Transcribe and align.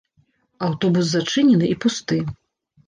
Аўтобус 0.69 1.05
зачынены 1.11 1.71
і 1.77 1.81
пусты. 1.87 2.17